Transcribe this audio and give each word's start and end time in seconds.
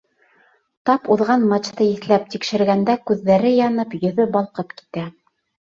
Тап 0.89 1.03
уҙған 1.15 1.45
матчты 1.51 1.87
иҫләп 1.91 2.25
тикшергәндә 2.33 2.97
күҙҙәре 3.13 3.55
янып, 3.61 3.97
йөҙө 4.03 4.29
балҡып 4.35 4.77
китә. 4.83 5.09